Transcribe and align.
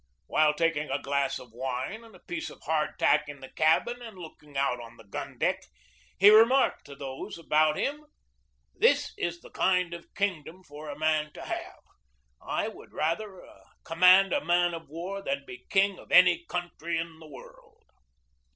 While 0.25 0.55
taking 0.55 0.89
a 0.89 0.99
glass 0.99 1.37
of 1.37 1.51
wine 1.51 2.03
and 2.03 2.15
a 2.15 2.25
piece 2.27 2.49
of 2.49 2.63
hardtack 2.63 3.29
in 3.29 3.39
the 3.39 3.49
cabin 3.51 4.01
and 4.01 4.17
looking 4.17 4.57
out 4.57 4.79
on 4.81 4.97
the 4.97 5.03
gun 5.03 5.37
deck, 5.37 5.61
he 6.17 6.31
remarked 6.31 6.85
to 6.87 6.95
those 6.95 7.37
about 7.37 7.77
him: 7.77 8.07
"This 8.73 9.13
is 9.15 9.41
the 9.41 9.51
kind 9.51 9.93
of 9.93 10.11
kingdom 10.15 10.63
for 10.63 10.89
a 10.89 10.97
man 10.97 11.31
to 11.33 11.43
have. 11.43 11.83
I 12.41 12.67
would 12.67 12.93
rather 12.93 13.47
command 13.83 14.33
a 14.33 14.43
man 14.43 14.73
of 14.73 14.89
war 14.89 15.21
than 15.21 15.45
be 15.45 15.67
king 15.69 15.99
of 15.99 16.11
any 16.11 16.45
country 16.45 16.97
in 16.97 17.19
the 17.19 17.27
world." 17.27 17.85